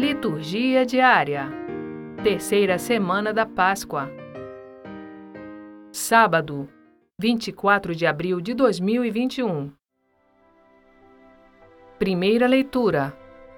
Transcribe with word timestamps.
Liturgia 0.00 0.86
diária. 0.86 1.52
Terceira 2.22 2.78
semana 2.78 3.34
da 3.34 3.44
Páscoa. 3.44 4.10
Sábado, 5.92 6.66
24 7.18 7.94
de 7.94 8.06
abril 8.06 8.40
de 8.40 8.54
2021. 8.54 9.70
Primeira 11.98 12.46
leitura. 12.46 13.14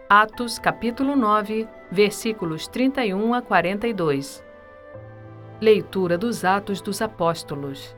Atos, 0.09 0.59
capítulo 0.59 1.15
9, 1.15 1.69
versículos 1.93 2.67
31 2.67 3.35
a 3.35 3.41
42. 3.41 4.45
Leitura 5.61 6.19
dos 6.19 6.45
Atos 6.45 6.83
dos 6.83 7.01
Apóstolos. 7.01 7.97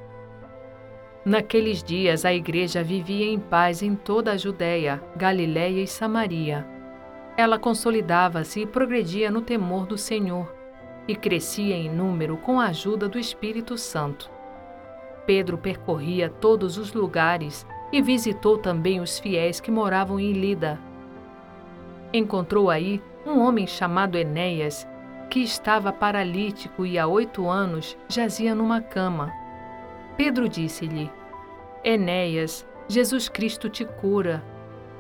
Naqueles 1.25 1.83
dias 1.83 2.27
a 2.27 2.35
igreja 2.35 2.83
vivia 2.85 3.25
em 3.25 3.41
paz 3.41 3.83
em 3.83 3.95
toda 3.97 4.33
a 4.33 4.37
Judéia, 4.37 5.03
Galiléia 5.17 5.83
e 5.83 5.87
Samaria 5.87 6.74
ela 7.37 7.59
consolidava-se 7.59 8.61
e 8.61 8.67
progredia 8.67 9.31
no 9.31 9.41
temor 9.41 9.87
do 9.87 9.99
Senhor 9.99 10.53
e 11.07 11.15
crescia 11.17 11.77
em 11.77 11.91
número 11.91 12.37
com 12.37 12.61
a 12.61 12.67
ajuda 12.67 13.09
do 13.09 13.19
Espírito 13.19 13.77
Santo. 13.77 14.31
Pedro 15.27 15.59
percorria 15.59 16.29
todos 16.29 16.79
os 16.79 16.93
lugares 16.93 17.67
e 17.93 18.01
visitou 18.01 18.59
também 18.59 19.01
os 19.01 19.19
fiéis 19.19 19.61
que 19.61 19.71
moravam 19.71 20.21
em 20.21 20.33
Lida. 20.33 20.79
Encontrou 22.13 22.71
aí 22.71 23.03
um 23.27 23.41
homem 23.41 23.67
chamado 23.67 24.17
Enéas, 24.17 24.87
que 25.31 25.41
estava 25.41 25.93
paralítico 25.93 26.87
e 26.87 26.99
há 26.99 27.07
oito 27.07 27.49
anos 27.49 27.97
jazia 28.09 28.55
numa 28.55 28.81
cama. 28.81 29.33
Pedro 30.17 30.49
disse-lhe: 30.49 31.11
Enéas, 31.83 32.67
Jesus 32.87 33.29
Cristo 33.29 33.69
te 33.69 33.85
cura. 33.85 34.45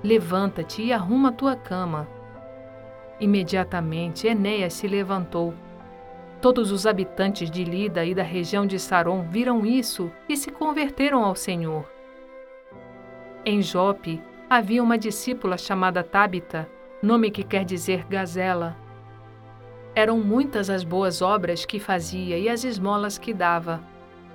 Levanta-te 0.02 0.82
e 0.82 0.92
arruma 0.92 1.30
tua 1.30 1.54
cama. 1.54 2.08
Imediatamente 3.20 4.26
Enéas 4.26 4.74
se 4.74 4.88
levantou. 4.88 5.54
Todos 6.40 6.72
os 6.72 6.86
habitantes 6.86 7.50
de 7.50 7.64
Lida 7.64 8.04
e 8.04 8.14
da 8.14 8.22
região 8.22 8.66
de 8.66 8.78
Saron 8.78 9.22
viram 9.30 9.64
isso 9.64 10.10
e 10.28 10.36
se 10.36 10.50
converteram 10.50 11.24
ao 11.24 11.34
Senhor. 11.34 11.88
Em 13.46 13.62
Jope 13.62 14.20
havia 14.50 14.82
uma 14.82 14.98
discípula 14.98 15.56
chamada 15.56 16.02
Tábita, 16.02 16.68
nome 17.02 17.30
que 17.30 17.44
quer 17.44 17.64
dizer 17.64 18.04
gazela. 18.06 18.76
Eram 19.94 20.18
muitas 20.18 20.68
as 20.68 20.82
boas 20.82 21.22
obras 21.22 21.64
que 21.64 21.78
fazia 21.78 22.36
e 22.36 22.48
as 22.48 22.64
esmolas 22.64 23.16
que 23.16 23.32
dava. 23.32 23.80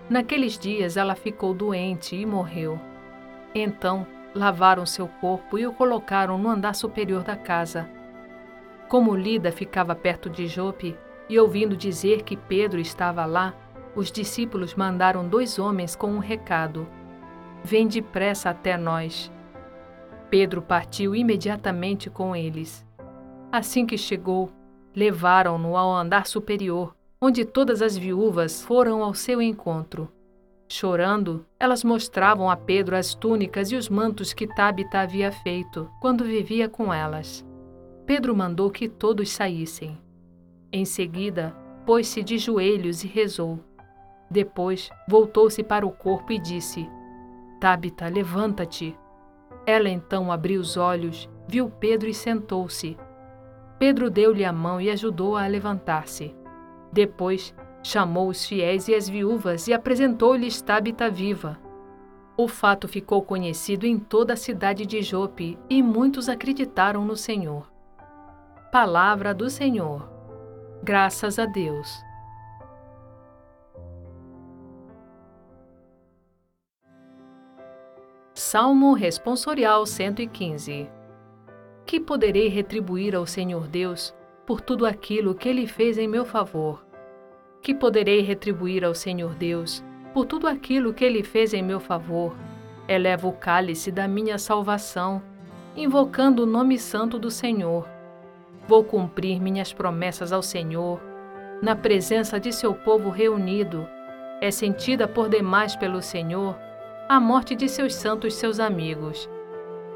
Naqueles 0.09 0.57
dias 0.57 0.95
ela 0.95 1.15
ficou 1.15 1.53
doente 1.53 2.15
e 2.15 2.25
morreu. 2.25 2.79
Então 3.53 4.07
lavaram 4.33 4.85
seu 4.85 5.07
corpo 5.07 5.59
e 5.59 5.67
o 5.67 5.73
colocaram 5.73 6.37
no 6.37 6.49
andar 6.49 6.73
superior 6.73 7.23
da 7.23 7.35
casa 7.35 7.98
como 8.89 9.15
Lida 9.15 9.51
ficava 9.51 9.95
perto 9.95 10.29
de 10.29 10.47
Jope, 10.47 10.97
e 11.29 11.39
ouvindo 11.39 11.77
dizer 11.77 12.23
que 12.23 12.35
Pedro 12.35 12.79
estava 12.79 13.23
lá, 13.23 13.53
os 13.95 14.11
discípulos 14.11 14.73
mandaram 14.73 15.27
dois 15.27 15.59
homens 15.59 15.95
com 15.95 16.07
um 16.07 16.19
recado: 16.19 16.87
Vem 17.63 17.87
depressa 17.87 18.49
até 18.49 18.75
nós. 18.75 19.31
Pedro 20.29 20.61
partiu 20.61 21.15
imediatamente 21.15 22.09
com 22.09 22.35
eles. 22.35 22.85
Assim 23.51 23.85
que 23.85 23.97
chegou, 23.97 24.49
levaram-no 24.95 25.77
ao 25.77 25.93
andar 25.93 26.25
superior, 26.25 26.95
onde 27.21 27.45
todas 27.45 27.81
as 27.81 27.95
viúvas 27.95 28.61
foram 28.63 29.03
ao 29.03 29.13
seu 29.13 29.41
encontro. 29.41 30.11
Chorando, 30.67 31.45
elas 31.59 31.83
mostravam 31.83 32.49
a 32.49 32.55
Pedro 32.55 32.95
as 32.95 33.15
túnicas 33.15 33.71
e 33.71 33.75
os 33.75 33.89
mantos 33.89 34.33
que 34.33 34.47
Tabita 34.47 34.99
havia 34.99 35.31
feito 35.31 35.89
quando 35.99 36.23
vivia 36.23 36.69
com 36.69 36.93
elas. 36.93 37.43
Pedro 38.09 38.35
mandou 38.35 38.71
que 38.71 38.89
todos 38.89 39.29
saíssem. 39.29 39.95
Em 40.73 40.83
seguida, 40.83 41.55
pôs-se 41.85 42.23
de 42.23 42.39
joelhos 42.39 43.03
e 43.03 43.07
rezou. 43.07 43.59
Depois, 44.31 44.89
voltou-se 45.07 45.61
para 45.61 45.85
o 45.85 45.91
corpo 45.91 46.33
e 46.33 46.39
disse: 46.39 46.89
Tabita, 47.59 48.07
levanta-te. 48.07 48.97
Ela 49.63 49.89
então 49.89 50.31
abriu 50.31 50.59
os 50.59 50.75
olhos, 50.75 51.29
viu 51.47 51.69
Pedro 51.69 52.09
e 52.09 52.13
sentou-se. 52.15 52.97
Pedro 53.77 54.09
deu-lhe 54.09 54.43
a 54.43 54.51
mão 54.51 54.81
e 54.81 54.89
ajudou-a 54.89 55.41
a, 55.41 55.45
a 55.45 55.47
levantar-se. 55.47 56.35
Depois, 56.91 57.53
chamou 57.83 58.29
os 58.29 58.43
fiéis 58.43 58.87
e 58.87 58.95
as 58.95 59.07
viúvas 59.07 59.67
e 59.67 59.73
apresentou-lhes 59.73 60.59
Tabita 60.63 61.11
viva. 61.11 61.59
O 62.35 62.47
fato 62.47 62.87
ficou 62.87 63.21
conhecido 63.21 63.85
em 63.85 63.99
toda 63.99 64.33
a 64.33 64.35
cidade 64.35 64.83
de 64.83 64.99
Jope 65.03 65.59
e 65.69 65.83
muitos 65.83 66.27
acreditaram 66.27 67.05
no 67.05 67.15
Senhor. 67.15 67.69
Palavra 68.71 69.33
do 69.33 69.49
Senhor. 69.49 70.07
Graças 70.83 71.39
a 71.39 71.47
Deus. 71.47 72.05
Salmo 78.35 78.93
Responsorial 78.93 79.87
115 79.87 80.87
Que 81.83 81.99
poderei 81.99 82.47
retribuir 82.47 83.15
ao 83.15 83.25
Senhor 83.25 83.67
Deus 83.67 84.13
por 84.45 84.61
tudo 84.61 84.85
aquilo 84.85 85.33
que 85.33 85.49
Ele 85.49 85.65
fez 85.65 85.97
em 85.97 86.07
meu 86.07 86.23
favor? 86.23 86.85
Que 87.63 87.73
poderei 87.73 88.21
retribuir 88.21 88.85
ao 88.85 88.93
Senhor 88.93 89.33
Deus 89.33 89.83
por 90.13 90.25
tudo 90.25 90.45
aquilo 90.45 90.93
que 90.93 91.03
Ele 91.03 91.23
fez 91.23 91.55
em 91.55 91.63
meu 91.63 91.79
favor? 91.79 92.35
Elevo 92.87 93.29
o 93.29 93.33
cálice 93.33 93.91
da 93.91 94.07
minha 94.07 94.37
salvação, 94.37 95.23
invocando 95.75 96.43
o 96.43 96.45
nome 96.45 96.77
santo 96.77 97.17
do 97.17 97.31
Senhor 97.31 97.97
Vou 98.69 98.83
cumprir 98.83 99.41
minhas 99.41 99.73
promessas 99.73 100.31
ao 100.31 100.43
Senhor, 100.43 101.01
na 101.59 101.75
presença 101.75 102.39
de 102.39 102.53
seu 102.53 102.71
povo 102.71 103.09
reunido. 103.09 103.87
É 104.39 104.51
sentida 104.51 105.07
por 105.07 105.27
demais 105.27 105.75
pelo 105.75 106.03
Senhor 106.03 106.55
a 107.09 107.19
morte 107.19 107.55
de 107.55 107.67
seus 107.67 107.95
santos, 107.95 108.35
seus 108.35 108.59
amigos. 108.59 109.27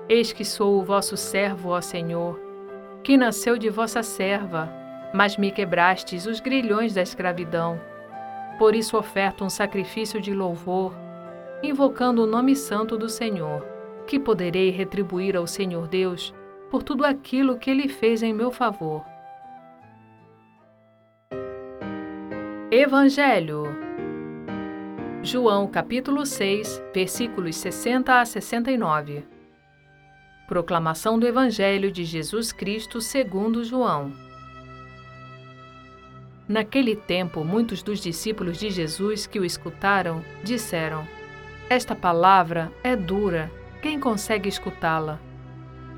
Eis 0.10 0.34
que 0.34 0.44
sou 0.44 0.80
o 0.80 0.84
vosso 0.84 1.16
servo, 1.16 1.70
ó 1.70 1.82
Senhor, 1.82 2.42
que 3.04 3.16
nasceu 3.16 3.60
de 3.60 3.70
vossa 3.70 4.02
serva, 4.02 4.68
mas 5.14 5.38
me 5.38 5.52
quebrastes 5.52 6.26
os 6.26 6.40
grilhões 6.40 6.96
da 6.96 7.04
escravidão. 7.04 7.80
Por 8.58 8.74
isso 8.74 8.98
oferto 8.98 9.46
um 9.46 9.52
sacrifício 9.52 10.20
de 10.20 10.34
louvor, 10.34 10.96
invocando 11.62 12.24
o 12.24 12.28
nome 12.28 12.56
santo 12.56 12.98
do 12.98 13.08
Senhor, 13.08 13.64
que 14.08 14.20
poderei 14.20 14.72
retribuir 14.72 15.38
ao 15.38 15.46
Senhor 15.46 15.88
Deus 15.88 16.34
por 16.74 16.82
tudo 16.82 17.06
aquilo 17.06 17.60
que 17.60 17.70
ele 17.70 17.88
fez 17.88 18.24
em 18.24 18.34
meu 18.34 18.50
favor. 18.50 19.06
Evangelho 22.72 23.66
João 25.22 25.68
capítulo 25.68 26.26
6, 26.26 26.82
versículos 26.92 27.58
60 27.58 28.20
a 28.20 28.26
69. 28.26 29.24
Proclamação 30.48 31.20
do 31.20 31.28
Evangelho 31.28 31.92
de 31.92 32.04
Jesus 32.04 32.52
Cristo 32.52 33.00
segundo 33.00 33.64
João. 33.64 34.12
Naquele 36.48 36.96
tempo, 36.96 37.44
muitos 37.44 37.84
dos 37.84 38.00
discípulos 38.00 38.58
de 38.58 38.72
Jesus 38.72 39.28
que 39.28 39.40
o 39.40 39.46
escutaram 39.46 40.26
disseram: 40.44 41.08
Esta 41.70 41.94
palavra 41.94 42.72
é 42.84 42.96
dura, 42.96 43.52
quem 43.80 44.00
consegue 44.00 44.50
escutá-la? 44.50 45.20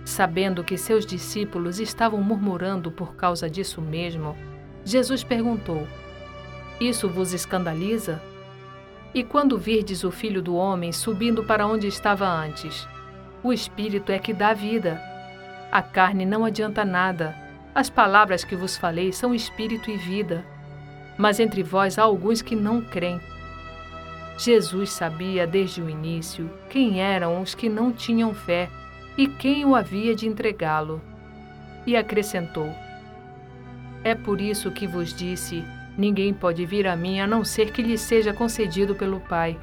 Sabendo 0.06 0.64
que 0.64 0.78
seus 0.78 1.04
discípulos 1.04 1.80
estavam 1.80 2.22
murmurando 2.22 2.92
por 2.92 3.16
causa 3.16 3.50
disso 3.50 3.82
mesmo, 3.82 4.38
Jesus 4.86 5.24
perguntou: 5.24 5.88
Isso 6.80 7.10
vos 7.10 7.34
escandaliza? 7.34 8.22
E 9.16 9.24
quando 9.24 9.58
virdes 9.58 10.04
o 10.04 10.12
filho 10.12 10.44
do 10.44 10.56
homem 10.56 10.92
subindo 10.92 11.44
para 11.44 11.66
onde 11.66 11.88
estava 11.88 12.28
antes? 12.28 12.88
O 13.42 13.52
espírito 13.52 14.12
é 14.12 14.20
que 14.20 14.32
dá 14.32 14.54
vida. 14.54 15.02
A 15.72 15.82
carne 15.82 16.24
não 16.24 16.46
adianta 16.46 16.86
nada. 16.86 17.36
As 17.74 17.90
palavras 17.90 18.44
que 18.44 18.56
vos 18.56 18.78
falei 18.78 19.12
são 19.12 19.34
espírito 19.34 19.90
e 19.90 19.98
vida. 19.98 20.46
Mas 21.18 21.40
entre 21.40 21.64
vós 21.64 21.98
há 21.98 22.04
alguns 22.04 22.44
que 22.44 22.56
não 22.56 22.80
creem. 22.80 23.20
Jesus 24.38 24.92
sabia 24.92 25.48
desde 25.48 25.82
o 25.82 25.90
início 25.90 26.52
quem 26.70 27.02
eram 27.02 27.42
os 27.42 27.56
que 27.56 27.70
não 27.70 27.92
tinham 27.92 28.34
fé 28.34 28.70
e 29.18 29.28
quem 29.28 29.64
o 29.66 29.76
havia 29.76 30.14
de 30.14 30.28
entregá-lo. 30.28 31.02
E 31.86 31.96
acrescentou: 31.96 32.70
É 34.04 34.16
por 34.16 34.42
isso 34.42 34.72
que 34.72 34.88
vos 34.88 35.14
disse: 35.14 35.64
ninguém 35.98 36.34
pode 36.34 36.66
vir 36.66 36.88
a 36.88 36.96
mim 36.96 37.20
a 37.20 37.28
não 37.28 37.44
ser 37.44 37.72
que 37.72 37.82
lhe 37.82 37.98
seja 37.98 38.34
concedido 38.34 38.96
pelo 38.96 39.20
Pai. 39.20 39.58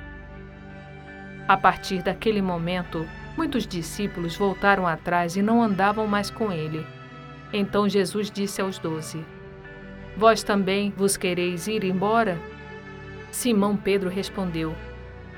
A 1.49 1.57
partir 1.57 2.03
daquele 2.03 2.41
momento, 2.41 3.07
muitos 3.37 3.67
discípulos 3.67 4.37
voltaram 4.37 4.87
atrás 4.87 5.37
e 5.37 5.43
não 5.43 5.63
andavam 5.63 6.07
mais 6.07 6.31
com 6.31 6.53
ele. 6.53 6.87
Então 7.53 7.89
Jesus 7.89 8.31
disse 8.31 8.63
aos 8.63 8.79
doze: 8.79 9.25
Vós 10.17 10.43
também 10.43 10.93
vos 10.97 11.17
quereis 11.17 11.67
ir 11.67 11.85
embora? 11.85 12.39
Simão 13.31 13.77
Pedro 13.77 14.09
respondeu: 14.09 14.75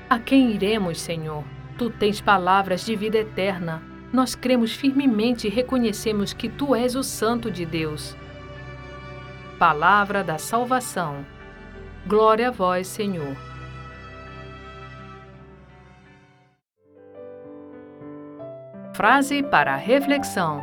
A 0.09 0.19
quem 0.19 0.51
iremos, 0.51 1.01
Senhor? 1.01 1.43
Tu 1.77 1.89
tens 1.89 2.21
palavras 2.21 2.85
de 2.85 2.95
vida 2.95 3.17
eterna 3.17 3.94
nós 4.15 4.33
cremos 4.33 4.73
firmemente 4.73 5.45
e 5.45 5.49
reconhecemos 5.49 6.33
que 6.33 6.47
Tu 6.47 6.73
és 6.73 6.95
o 6.95 7.03
Santo 7.03 7.51
de 7.51 7.65
Deus. 7.65 8.15
Palavra 9.59 10.23
da 10.23 10.37
Salvação. 10.37 11.25
Glória 12.07 12.47
a 12.47 12.51
vós, 12.51 12.87
Senhor. 12.87 13.35
Frase 18.93 19.43
para 19.43 19.75
reflexão: 19.75 20.61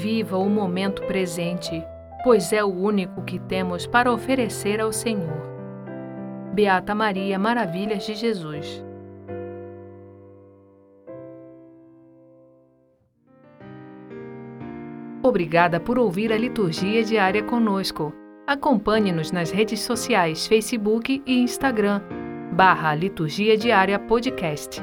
Viva 0.00 0.38
o 0.38 0.48
momento 0.48 1.02
presente, 1.02 1.82
pois 2.22 2.52
é 2.52 2.62
o 2.62 2.68
único 2.68 3.22
que 3.22 3.40
temos 3.40 3.86
para 3.86 4.12
oferecer 4.12 4.80
ao 4.80 4.92
Senhor. 4.92 5.42
Beata 6.52 6.94
Maria 6.94 7.38
Maravilhas 7.38 8.06
de 8.06 8.14
Jesus. 8.14 8.84
Obrigada 15.26 15.80
por 15.80 15.98
ouvir 15.98 16.32
a 16.32 16.38
liturgia 16.38 17.02
diária 17.02 17.42
conosco. 17.42 18.12
Acompanhe-nos 18.46 19.32
nas 19.32 19.50
redes 19.50 19.80
sociais 19.80 20.46
Facebook 20.46 21.20
e 21.26 21.40
Instagram, 21.40 22.00
barra 22.52 22.94
Liturgia 22.94 23.56
Diária 23.56 23.98
Podcast. 23.98 24.80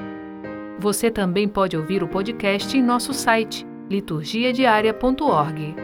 Você 0.77 1.09
também 1.09 1.47
pode 1.47 1.77
ouvir 1.77 2.03
o 2.03 2.09
podcast 2.09 2.77
em 2.77 2.83
nosso 2.83 3.13
site, 3.13 3.65
liturgiadiaria.org. 3.89 5.75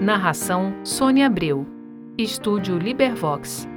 Narração 0.00 0.74
Sônia 0.82 1.28
Abreu. 1.28 1.64
Estúdio 2.18 2.76
Libervox. 2.76 3.68